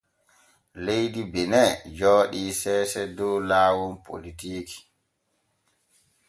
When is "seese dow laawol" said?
2.61-3.93